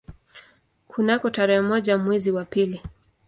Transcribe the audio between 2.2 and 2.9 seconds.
wa pili